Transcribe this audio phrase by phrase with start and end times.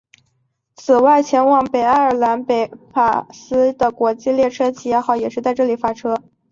[0.77, 6.17] 此外前往北爱尔兰贝尔法斯特的国际列车企业号也是自这里发车。